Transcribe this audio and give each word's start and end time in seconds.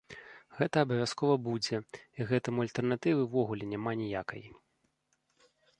Гэта 0.59 0.75
абавязкова 0.87 1.35
будзе 1.47 1.77
і 1.81 2.21
гэтаму 2.33 2.59
альтэрнатывы 2.67 3.21
ўвогуле 3.29 3.65
няма 3.77 3.91
ніякай. 4.05 4.43